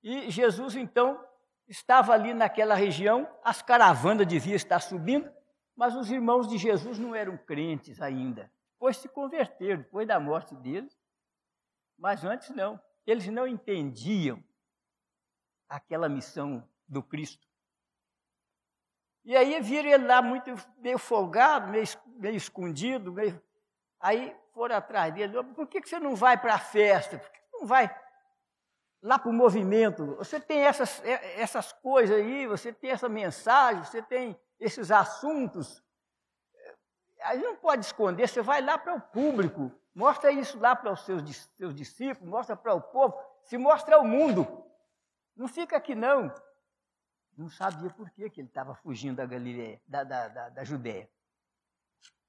[0.00, 1.20] E Jesus, então,
[1.66, 5.28] estava ali naquela região, as caravanas deviam estar subindo,
[5.74, 8.48] mas os irmãos de Jesus não eram crentes ainda.
[8.74, 10.96] Depois se converteram, depois da morte deles,
[11.98, 12.80] mas antes não.
[13.04, 14.40] Eles não entendiam
[15.68, 17.44] aquela missão do Cristo.
[19.24, 23.49] E aí viram ele lá muito meio folgado, meio, meio escondido, meio...
[24.00, 25.42] aí foram atrás dele.
[25.54, 27.18] Por que, você não vai para a festa?
[27.18, 27.94] Por que não vai
[29.02, 30.16] lá para o movimento?
[30.16, 35.82] Você tem essas, essas coisas aí, você tem essa mensagem, você tem esses assuntos.
[37.22, 41.04] Aí não pode esconder, você vai lá para o público, mostra isso lá para os
[41.04, 41.22] seus,
[41.56, 44.64] seus discípulos, mostra para o povo, se mostra ao mundo.
[45.36, 46.32] Não fica aqui não.
[47.36, 51.08] Não sabia por que, que ele estava fugindo da Galileia, da, da, da, da Judéia.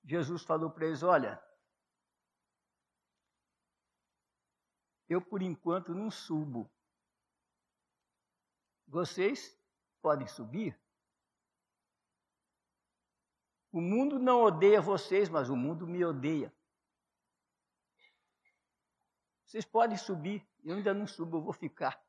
[0.06, 1.42] Jesus falou para eles: olha,
[5.12, 6.72] eu por enquanto não subo.
[8.88, 9.58] Vocês
[10.02, 10.80] podem subir.
[13.74, 16.54] O mundo não odeia vocês, mas o mundo me odeia.
[19.46, 22.02] Vocês podem subir, eu ainda não subo, eu vou ficar.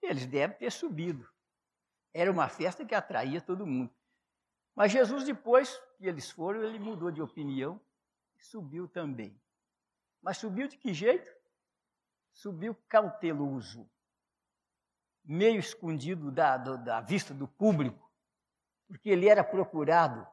[0.00, 1.30] Eles devem ter subido.
[2.12, 3.94] Era uma festa que atraía todo mundo.
[4.74, 7.78] Mas Jesus, depois que eles foram, ele mudou de opinião
[8.34, 9.38] e subiu também.
[10.22, 11.36] Mas subiu de que jeito?
[12.36, 13.90] Subiu cauteloso,
[15.24, 18.12] meio escondido da, da vista do público,
[18.86, 20.28] porque ele era procurado.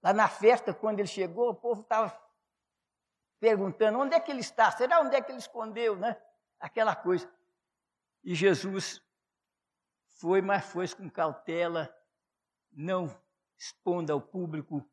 [0.00, 2.16] Lá na festa, quando ele chegou, o povo estava
[3.40, 6.16] perguntando onde é que ele está, será onde é que ele escondeu, né?
[6.60, 7.28] Aquela coisa.
[8.22, 9.02] E Jesus
[10.20, 11.92] foi, mas foi com cautela,
[12.70, 13.12] não
[13.56, 14.88] expondo ao público.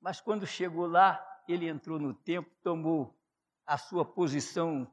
[0.00, 3.16] Mas quando chegou lá, ele entrou no templo, tomou
[3.64, 4.92] a sua posição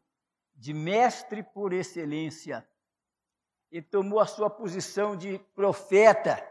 [0.56, 2.68] de mestre por excelência,
[3.72, 6.42] e tomou a sua posição de profeta,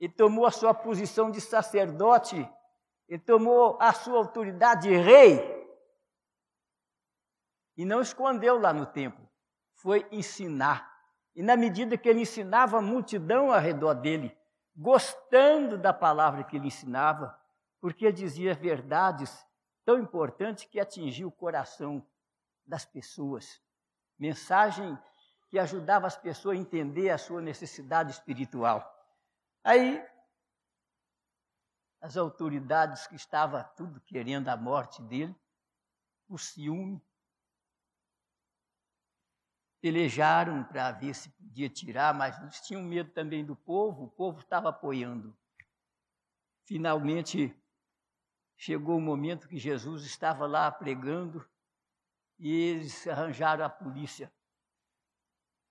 [0.00, 2.48] e tomou a sua posição de sacerdote,
[3.08, 5.40] e tomou a sua autoridade de rei,
[7.76, 9.32] e não escondeu lá no templo
[9.82, 10.88] foi ensinar.
[11.34, 14.36] E na medida que ele ensinava, a multidão ao redor dele,
[14.76, 17.36] gostando da palavra que ele ensinava,
[17.80, 19.44] porque dizia verdades
[19.84, 22.06] tão importantes que atingiu o coração
[22.66, 23.60] das pessoas.
[24.18, 24.98] Mensagem
[25.48, 28.88] que ajudava as pessoas a entender a sua necessidade espiritual.
[29.62, 30.02] Aí,
[32.00, 35.36] as autoridades que estavam tudo querendo a morte dele,
[36.28, 37.00] o ciúme,
[39.80, 44.40] pelejaram para ver se podia tirar, mas eles tinham medo também do povo, o povo
[44.40, 45.36] estava apoiando.
[46.64, 47.54] Finalmente,
[48.56, 51.44] chegou o momento que Jesus estava lá pregando
[52.42, 54.32] e eles arranjaram a polícia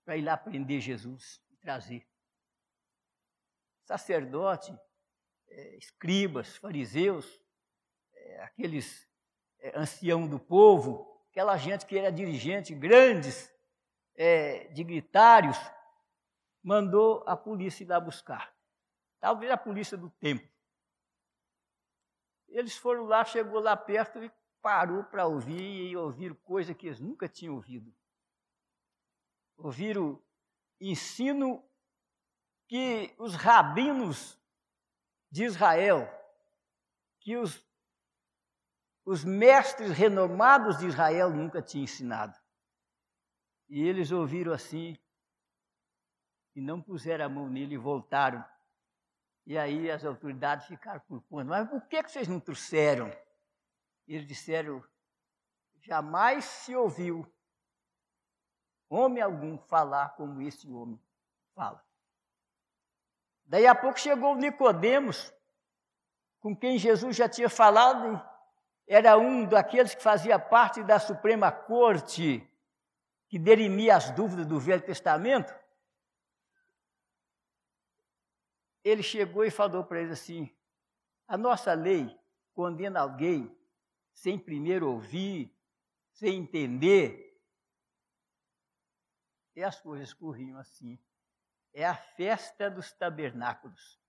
[0.05, 2.07] para ir lá prender Jesus e trazer.
[3.83, 4.73] Sacerdote,
[5.49, 7.43] é, escribas, fariseus,
[8.13, 9.05] é, aqueles
[9.59, 13.53] é, ancião do povo, aquela gente que era dirigente, grandes,
[14.15, 15.57] é, dignitários,
[16.63, 18.55] mandou a polícia ir lá buscar.
[19.19, 20.49] Talvez a polícia do tempo.
[22.47, 26.99] Eles foram lá, chegou lá perto e parou para ouvir e ouviram coisa que eles
[26.99, 27.93] nunca tinham ouvido.
[29.57, 30.21] Ouviram
[30.79, 31.63] ensino
[32.67, 34.39] que os rabinos
[35.29, 36.07] de Israel,
[37.19, 37.65] que os,
[39.05, 42.37] os mestres renomados de Israel nunca tinham ensinado.
[43.69, 44.97] E eles ouviram assim
[46.55, 48.43] e não puseram a mão nele e voltaram.
[49.45, 51.45] E aí as autoridades ficaram por conta.
[51.45, 53.11] Mas por que vocês não trouxeram?
[54.07, 54.83] Eles disseram:
[55.81, 57.25] jamais se ouviu
[58.89, 60.99] homem algum falar como esse homem
[61.53, 61.83] fala.
[63.45, 65.33] Daí a pouco chegou Nicodemos,
[66.39, 68.21] com quem Jesus já tinha falado,
[68.87, 72.47] era um daqueles que fazia parte da Suprema Corte
[73.31, 75.55] que derimia as dúvidas do Velho Testamento,
[78.83, 80.53] ele chegou e falou para eles assim:
[81.25, 82.13] a nossa lei
[82.53, 83.49] condena alguém
[84.13, 85.55] sem primeiro ouvir,
[86.11, 87.31] sem entender,
[89.55, 90.99] e as coisas corriam assim.
[91.73, 93.99] É a festa dos tabernáculos,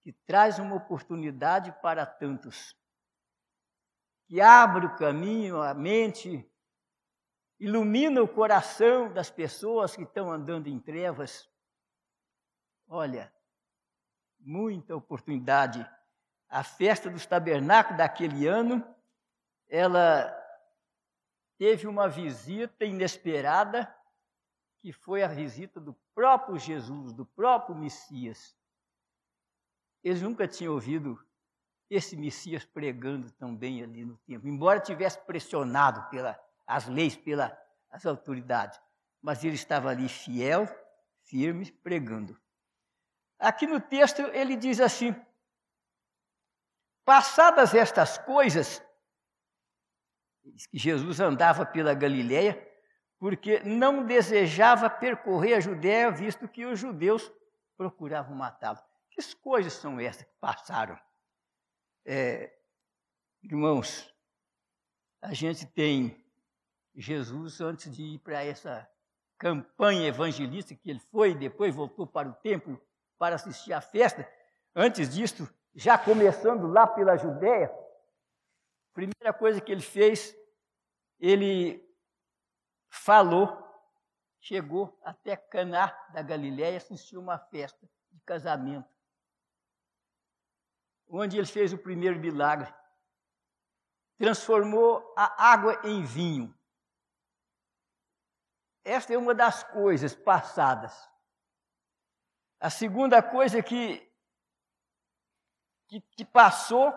[0.00, 2.76] que traz uma oportunidade para tantos,
[4.26, 6.46] que abre o caminho, a mente,
[7.58, 11.48] ilumina o coração das pessoas que estão andando em trevas.
[12.86, 13.32] Olha,
[14.38, 15.88] muita oportunidade.
[16.48, 18.82] A festa dos tabernáculos daquele ano,
[19.68, 20.34] ela
[21.58, 23.92] teve uma visita inesperada,
[24.80, 28.56] que foi a visita do próprio Jesus, do próprio Messias.
[30.02, 31.22] Eles nunca tinham ouvido
[31.90, 37.52] esse Messias pregando tão bem ali no tempo, embora tivesse pressionado pelas leis, pelas
[38.04, 38.80] autoridades.
[39.20, 40.68] Mas ele estava ali fiel,
[41.24, 42.38] firme, pregando.
[43.38, 45.14] Aqui no texto ele diz assim:
[47.04, 48.82] Passadas estas coisas,
[50.72, 52.66] Jesus andava pela Galiléia,
[53.18, 57.30] porque não desejava percorrer a Judéia, visto que os judeus
[57.76, 58.78] procuravam matá-lo.
[59.10, 60.98] Que coisas são essas que passaram?
[62.06, 62.52] É,
[63.42, 64.12] irmãos,
[65.20, 66.24] a gente tem
[66.94, 68.88] Jesus antes de ir para essa
[69.36, 72.80] campanha evangelista que ele foi, depois voltou para o templo
[73.18, 74.28] para assistir à festa.
[74.74, 77.70] Antes disso, já começando lá pela Judéia,
[78.98, 80.36] primeira coisa que ele fez,
[81.20, 81.80] ele
[82.90, 83.46] falou,
[84.40, 88.88] chegou até Caná da Galiléia, assistiu uma festa de casamento,
[91.06, 92.74] onde ele fez o primeiro milagre.
[94.16, 96.52] Transformou a água em vinho.
[98.84, 101.08] Esta é uma das coisas passadas
[102.60, 104.04] a segunda coisa que,
[105.86, 106.92] que, que passou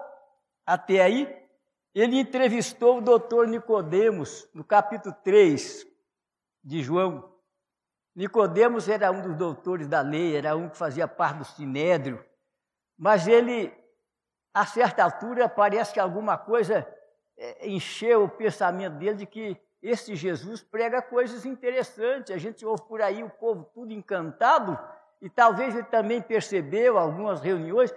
[0.65, 1.27] até aí,
[1.93, 5.85] ele entrevistou o doutor Nicodemos, no capítulo 3
[6.63, 7.29] de João.
[8.15, 12.23] Nicodemos era um dos doutores da lei, era um que fazia parte do sinédrio,
[12.97, 13.73] mas ele,
[14.53, 16.87] a certa altura, parece que alguma coisa
[17.37, 22.33] é, encheu o pensamento dele de que esse Jesus prega coisas interessantes.
[22.33, 24.77] A gente ouve por aí o povo tudo encantado,
[25.21, 27.93] e talvez ele também percebeu algumas reuniões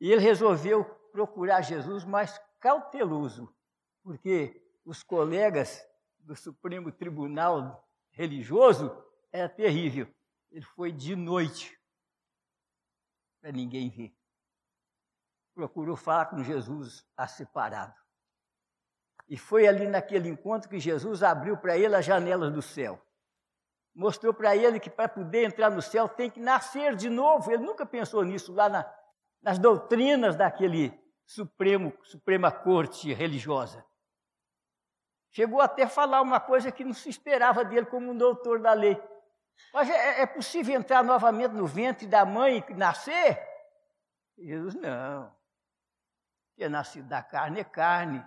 [0.00, 3.54] e ele resolveu procurar Jesus mais cauteloso,
[4.02, 5.84] porque os colegas
[6.18, 10.06] do Supremo Tribunal Religioso era terrível.
[10.50, 11.78] Ele foi de noite
[13.40, 14.14] para ninguém ver.
[15.54, 17.94] Procurou falar com Jesus a separado.
[19.28, 23.00] E foi ali naquele encontro que Jesus abriu para ele as janelas do céu
[23.94, 27.50] mostrou para ele que para poder entrar no céu tem que nascer de novo.
[27.50, 28.94] Ele nunca pensou nisso lá na,
[29.42, 30.98] nas doutrinas daquele
[31.30, 33.86] supremo, suprema corte religiosa.
[35.30, 38.72] Chegou até a falar uma coisa que não se esperava dele como um doutor da
[38.72, 39.00] lei.
[39.72, 43.40] Mas é, é possível entrar novamente no ventre da mãe e nascer?
[44.36, 45.32] Jesus, não.
[46.56, 48.24] Que é nascido da carne é carne.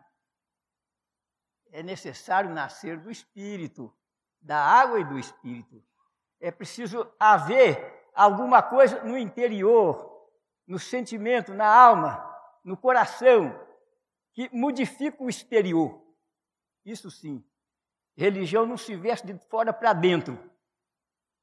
[1.72, 3.94] É necessário nascer do espírito
[4.40, 5.84] da água e do espírito.
[6.40, 10.30] É preciso haver alguma coisa no interior,
[10.66, 12.33] no sentimento, na alma,
[12.64, 13.60] no coração,
[14.34, 16.02] que modifica o exterior.
[16.86, 17.44] Isso sim.
[18.16, 20.38] Religião não se veste de fora para dentro.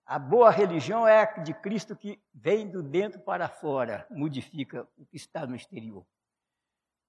[0.06, 5.06] A boa religião é a de Cristo que vem do dentro para fora, modifica o
[5.06, 6.04] que está no exterior.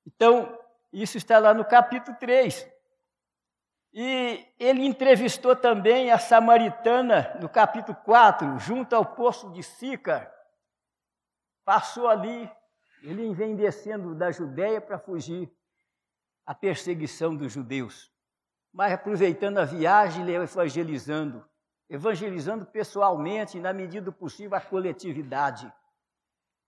[0.06, 0.58] Então,
[0.94, 2.70] isso está lá no capítulo 3.
[3.94, 10.32] E ele entrevistou também a samaritana no capítulo 4, junto ao poço de Sicar.
[11.66, 12.50] Passou ali,
[13.02, 15.52] ele vem descendo da Judéia para fugir
[16.46, 18.12] à perseguição dos judeus.
[18.72, 21.48] Mas aproveitando a viagem, ele evangelizando,
[21.90, 25.72] evangelizando pessoalmente, na medida do possível, a coletividade.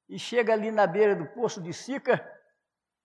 [0.09, 2.29] E chega ali na beira do poço de Sicar,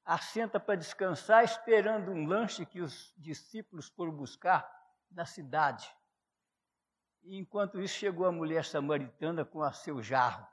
[0.05, 4.69] assenta para descansar, esperando um lanche que os discípulos foram buscar
[5.11, 5.89] na cidade.
[7.23, 10.47] E enquanto isso, chegou a mulher samaritana com a seu jarro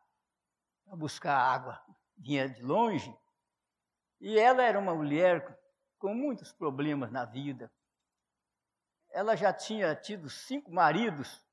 [0.83, 1.81] para buscar água.
[2.17, 3.15] Vinha de longe.
[4.19, 5.59] E ela era uma mulher
[5.97, 7.71] com muitos problemas na vida.
[9.11, 11.43] Ela já tinha tido cinco maridos.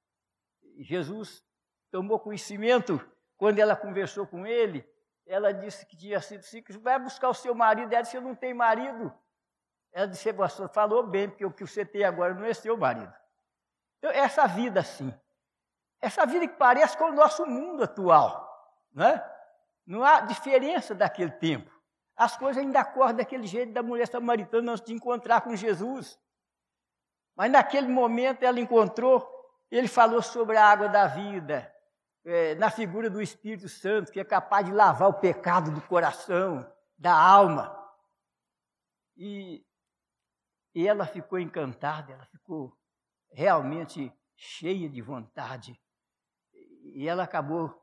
[0.78, 1.44] Jesus
[1.90, 3.00] tomou conhecimento
[3.36, 4.90] quando ela conversou com ele
[5.26, 7.92] ela disse que tinha sido simples, vai buscar o seu marido.
[7.92, 9.12] Ela disse, eu não tenho marido.
[9.92, 13.12] Ela disse, pastor, falou bem, porque o que você tem agora não é seu marido.
[13.98, 15.14] Então, essa vida assim,
[16.00, 18.48] essa vida que parece com o nosso mundo atual,
[18.92, 19.31] não é?
[19.86, 21.70] Não há diferença daquele tempo.
[22.16, 26.18] As coisas ainda correm daquele jeito da mulher samaritana antes de encontrar com Jesus.
[27.34, 29.26] Mas naquele momento ela encontrou,
[29.70, 31.72] ele falou sobre a água da vida,
[32.24, 36.70] é, na figura do Espírito Santo, que é capaz de lavar o pecado do coração,
[36.96, 37.76] da alma.
[39.16, 39.64] E,
[40.74, 42.76] e ela ficou encantada, ela ficou
[43.32, 45.80] realmente cheia de vontade.
[46.94, 47.81] E ela acabou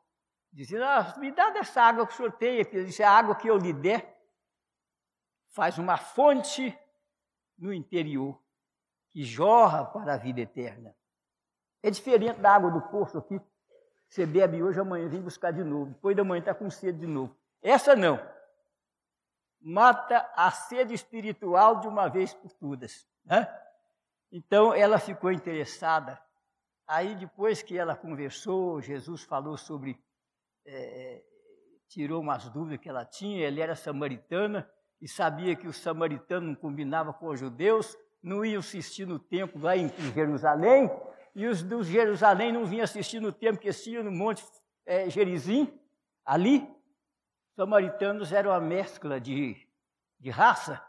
[0.52, 2.84] dizendo: ah, me dá dessa água que o senhor tem aqui.
[2.86, 4.18] Disse: a água que eu lhe der
[5.50, 6.78] faz uma fonte
[7.58, 8.40] no interior
[9.12, 10.96] que jorra para a vida eterna.
[11.82, 13.40] É diferente da água do poço aqui.
[14.08, 15.92] Você bebe hoje, amanhã vem buscar de novo.
[15.92, 17.36] Depois da manhã está com sede de novo.
[17.62, 18.20] Essa não.
[19.62, 23.08] Mata a sede espiritual de uma vez por todas.
[23.24, 23.48] Né?
[24.32, 26.22] Então ela ficou interessada.
[26.88, 30.02] Aí depois que ela conversou, Jesus falou sobre,
[30.66, 31.24] é,
[31.88, 33.46] tirou umas dúvidas que ela tinha.
[33.46, 34.70] Ele era samaritana
[35.02, 39.62] e sabia que o samaritano não combinava com os judeus, não iam assistir no templo
[39.62, 40.90] lá em Jerusalém,
[41.34, 44.44] e os dos Jerusalém não vinham assistir no templo que tinha no Monte
[44.86, 45.72] é, Gerizim,
[46.26, 46.62] ali.
[47.50, 49.56] Os samaritanos eram uma mescla de,
[50.20, 50.84] de raça,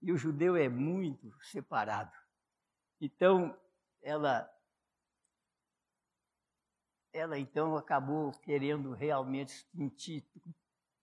[0.00, 2.12] e o judeu é muito separado.
[3.00, 3.56] Então,
[4.02, 4.48] ela
[7.12, 10.24] ela então acabou querendo realmente sentir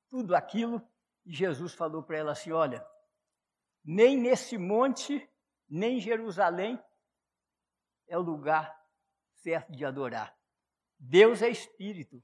[0.09, 0.81] tudo aquilo
[1.25, 2.85] e Jesus falou para ela assim: Olha,
[3.83, 5.29] nem nesse monte,
[5.69, 6.81] nem em Jerusalém
[8.07, 8.75] é o lugar
[9.35, 10.35] certo de adorar.
[10.97, 12.21] Deus é espírito.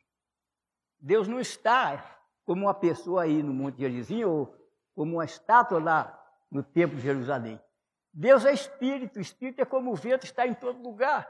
[0.99, 4.55] Deus não está como uma pessoa aí no Monte Gerizim ou
[4.93, 7.61] como uma estátua lá no Templo de Jerusalém.
[8.11, 11.29] Deus é espírito, espírito é como o vento, está em todo lugar.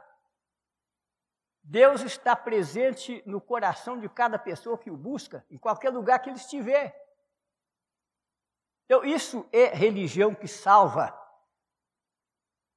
[1.68, 6.30] Deus está presente no coração de cada pessoa que o busca, em qualquer lugar que
[6.30, 6.95] ele estiver.
[8.86, 11.11] Então, isso é religião que salva.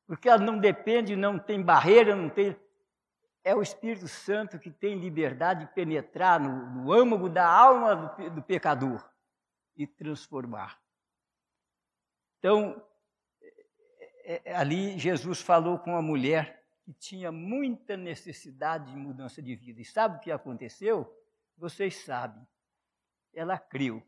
[0.07, 2.59] Porque ela não depende, não tem barreira, não tem.
[3.45, 8.30] É o Espírito Santo que tem liberdade de penetrar no, no âmago da alma do,
[8.30, 9.07] do pecador
[9.76, 10.80] e transformar.
[12.39, 12.82] Então,
[14.24, 16.57] é, é, ali Jesus falou com a mulher
[16.89, 19.78] que tinha muita necessidade de mudança de vida.
[19.78, 21.07] E sabe o que aconteceu?
[21.55, 22.49] Vocês sabem.
[23.34, 24.03] Ela creu.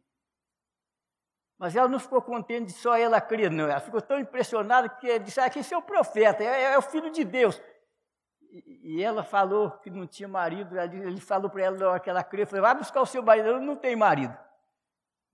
[1.58, 3.64] Mas ela não ficou contente de só ela crer, não.
[3.68, 7.22] Ela ficou tão impressionada que disse: ah, é o profeta, é, é o filho de
[7.22, 7.60] Deus.
[8.50, 10.80] E, e, ela falou que não tinha marido.
[10.80, 13.46] Ele falou para ela na hora que ela falou, vai buscar o seu marido.
[13.46, 14.34] Ela não tem marido.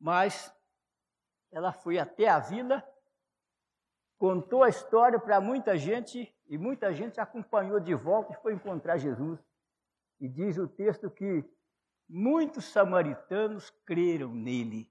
[0.01, 0.53] Mas
[1.53, 2.84] ela foi até a vila,
[4.18, 8.99] contou a história para muita gente, e muita gente acompanhou de volta e foi encontrar
[8.99, 9.38] Jesus.
[10.20, 11.44] E diz o texto que
[12.09, 14.90] muitos samaritanos creram nele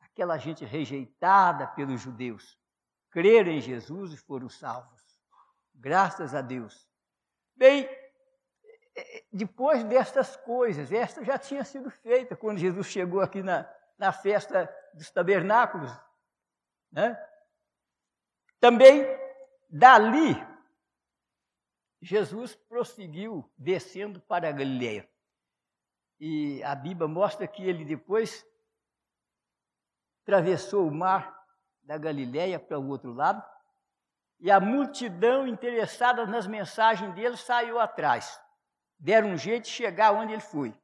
[0.00, 2.58] aquela gente rejeitada pelos judeus,
[3.10, 5.00] creram em Jesus e foram salvos.
[5.74, 6.88] Graças a Deus.
[7.54, 7.88] Bem,
[9.32, 14.68] depois destas coisas, esta já tinha sido feita quando Jesus chegou aqui na, na festa
[14.94, 15.90] dos tabernáculos.
[16.90, 17.18] Né?
[18.58, 19.06] Também,
[19.70, 20.34] dali,
[22.02, 25.08] Jesus prosseguiu descendo para a Galileia.
[26.18, 28.46] E a Bíblia mostra que ele depois
[30.22, 31.38] atravessou o mar
[31.82, 33.42] da Galiléia para o outro lado,
[34.38, 38.40] e a multidão interessada nas mensagens dele saiu atrás.
[38.98, 40.74] Deram um jeito de chegar onde ele foi.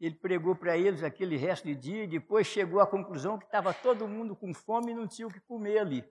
[0.00, 3.72] Ele pregou para eles aquele resto de dia e depois chegou à conclusão que estava
[3.72, 6.04] todo mundo com fome e não tinha o que comer ali.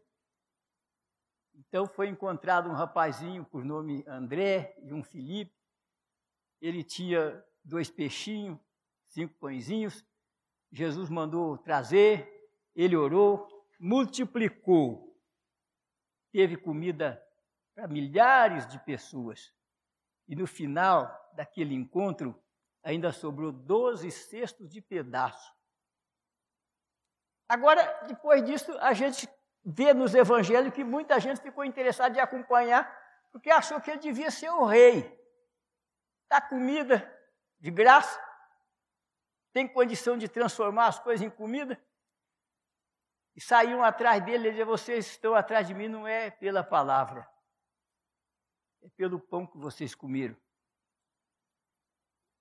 [1.55, 5.55] Então foi encontrado um rapazinho por nome André e um Felipe.
[6.61, 8.59] Ele tinha dois peixinhos,
[9.07, 10.05] cinco pãezinhos,
[10.71, 13.47] Jesus mandou trazer, ele orou,
[13.79, 15.15] multiplicou,
[16.31, 17.23] teve comida
[17.75, 19.53] para milhares de pessoas.
[20.27, 22.41] E no final daquele encontro,
[22.81, 25.53] ainda sobrou 12 cestos de pedaço.
[27.47, 29.27] Agora, depois disso, a gente
[29.63, 32.91] vê nos evangelhos que muita gente ficou interessada em acompanhar,
[33.31, 35.19] porque achou que ele devia ser o rei.
[36.29, 37.09] Dá comida
[37.59, 38.19] de graça,
[39.53, 41.81] tem condição de transformar as coisas em comida?
[43.35, 47.27] E saíam atrás dele e diziam, vocês estão atrás de mim não é pela palavra,
[48.81, 50.35] é pelo pão que vocês comeram.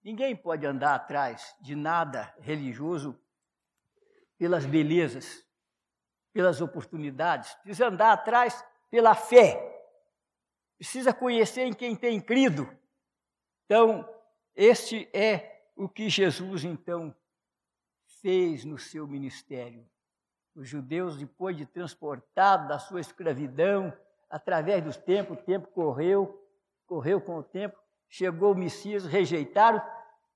[0.02, 3.18] Ninguém pode andar atrás de nada religioso
[4.36, 5.46] pelas belezas,
[6.32, 7.54] pelas oportunidades.
[7.56, 9.68] Precisa andar atrás pela fé.
[10.78, 12.68] Precisa conhecer em quem tem crido.
[13.64, 14.08] Então,
[14.54, 17.14] este é o que Jesus então
[18.20, 19.88] fez no seu ministério.
[20.54, 23.92] Os judeus, depois de transportados da sua escravidão,
[24.28, 26.38] através dos tempos, o tempo correu,
[26.86, 27.78] correu com o tempo,
[28.08, 29.82] chegou o Messias, rejeitaram,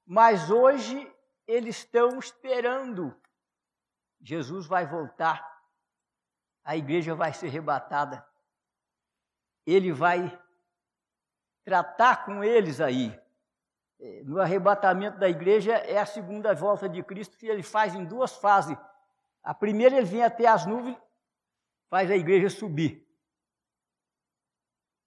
[0.07, 1.13] mas hoje
[1.47, 3.15] eles estão esperando.
[4.21, 5.56] Jesus vai voltar,
[6.67, 8.27] a igreja vai ser arrebatada,
[9.65, 10.37] ele vai
[11.65, 13.17] tratar com eles aí.
[14.01, 18.05] É, no arrebatamento da igreja é a segunda volta de Cristo que ele faz em
[18.05, 18.77] duas fases.
[19.45, 20.99] A primeira ele vem até as nuvens,
[21.89, 23.07] faz a igreja subir.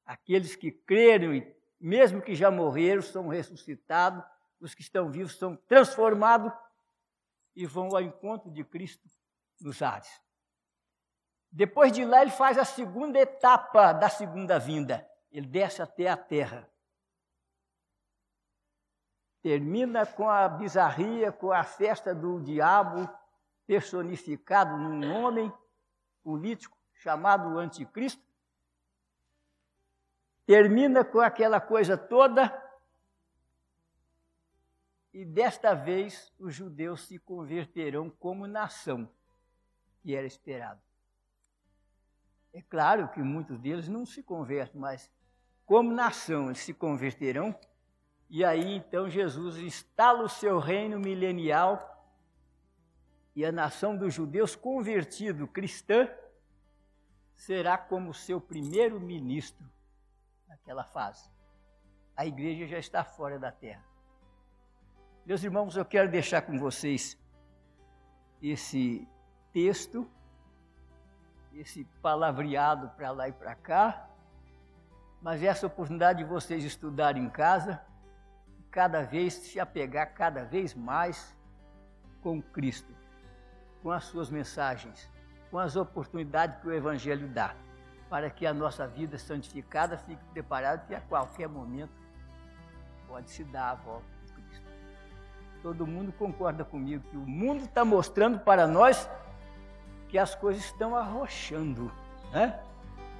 [0.05, 1.33] Aqueles que creram
[1.77, 4.23] mesmo que já morreram são ressuscitados,
[4.61, 6.53] os que estão vivos são transformados
[7.53, 9.05] e vão ao encontro de Cristo
[9.59, 10.09] nos ares.
[11.51, 15.07] Depois de lá ele faz a segunda etapa da segunda vinda.
[15.31, 16.69] Ele desce até a terra
[19.41, 23.09] termina com a bizarria, com a festa do diabo
[23.65, 25.51] personificado num homem
[26.23, 28.23] político chamado Anticristo.
[30.45, 32.67] Termina com aquela coisa toda.
[35.13, 39.09] E desta vez os judeus se converterão como nação,
[40.01, 40.81] que era esperado.
[42.53, 45.09] É claro que muitos deles não se convertem, mas
[45.65, 47.55] como nação eles se converterão
[48.29, 51.95] e aí então Jesus instala o seu reino milenial
[53.35, 56.09] e a nação dos judeus convertido cristã
[57.35, 59.65] será como seu primeiro ministro
[60.47, 61.29] naquela fase.
[62.15, 63.83] A igreja já está fora da terra.
[65.25, 67.17] Meus irmãos, eu quero deixar com vocês
[68.41, 69.07] esse
[69.53, 70.09] texto,
[71.53, 74.07] esse palavreado para lá e para cá,
[75.21, 77.81] mas essa oportunidade de vocês estudarem em casa
[78.71, 81.35] cada vez se apegar cada vez mais
[82.21, 82.93] com Cristo,
[83.81, 85.09] com as suas mensagens,
[85.49, 87.55] com as oportunidades que o Evangelho dá,
[88.09, 91.91] para que a nossa vida santificada fique preparada que a qualquer momento
[93.07, 94.67] pode se dar a volta de Cristo.
[95.63, 99.09] Todo mundo concorda comigo que o mundo está mostrando para nós
[100.09, 101.91] que as coisas estão arrochando,
[102.31, 102.59] né?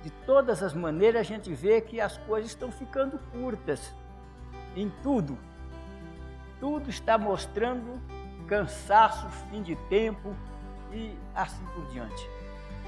[0.03, 3.93] De todas as maneiras a gente vê que as coisas estão ficando curtas
[4.75, 5.37] em tudo.
[6.59, 8.01] Tudo está mostrando
[8.47, 10.35] cansaço, fim de tempo
[10.91, 12.29] e assim por diante.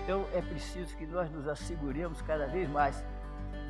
[0.04, 3.04] Então é preciso que nós nos asseguremos cada vez mais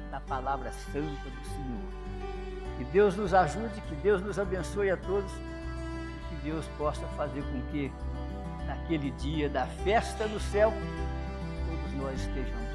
[0.09, 2.01] na palavra santa do Senhor.
[2.77, 7.43] Que Deus nos ajude, que Deus nos abençoe a todos e que Deus possa fazer
[7.43, 7.91] com que
[8.91, 10.73] naquele dia da festa no céu
[11.69, 12.70] todos nós estejamos